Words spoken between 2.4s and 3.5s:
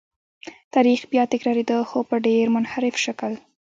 منحرف شکل.